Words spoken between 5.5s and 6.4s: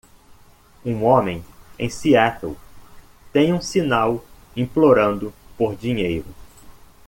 por dinheiro.